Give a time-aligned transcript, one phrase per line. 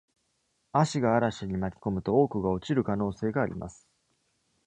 [0.73, 3.87] 葦が嵐に巻き込むとオークが落ちる可能性があります。